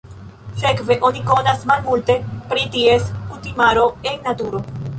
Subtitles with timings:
[0.61, 2.15] Sekve oni konas malmulte
[2.55, 4.67] pri ties kutimaro en naturo.